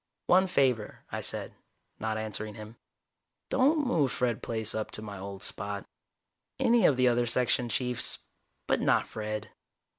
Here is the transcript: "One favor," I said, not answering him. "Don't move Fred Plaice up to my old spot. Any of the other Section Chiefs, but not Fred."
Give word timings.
"One 0.25 0.47
favor," 0.47 1.05
I 1.11 1.21
said, 1.21 1.53
not 1.99 2.17
answering 2.17 2.55
him. 2.55 2.75
"Don't 3.49 3.85
move 3.85 4.11
Fred 4.11 4.41
Plaice 4.41 4.73
up 4.73 4.89
to 4.97 5.01
my 5.03 5.19
old 5.19 5.43
spot. 5.43 5.85
Any 6.59 6.87
of 6.87 6.97
the 6.97 7.07
other 7.07 7.27
Section 7.27 7.69
Chiefs, 7.69 8.17
but 8.65 8.81
not 8.81 9.05
Fred." 9.07 9.49